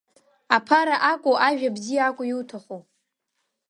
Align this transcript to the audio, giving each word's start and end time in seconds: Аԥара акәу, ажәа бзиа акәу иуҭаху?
Аԥара 0.55 0.95
акәу, 1.11 1.35
ажәа 1.47 1.75
бзиа 1.75 2.03
акәу 2.07 2.23
иуҭаху? 2.27 2.81